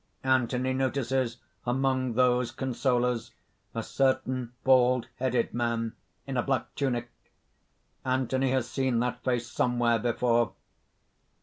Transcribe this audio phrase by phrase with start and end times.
[0.47, 3.35] __Anthony notices among these consolers,
[3.75, 5.93] a certain bald headed man,
[6.25, 7.11] in a black tunic:
[8.03, 10.53] Anthony has seen that face somewhere before.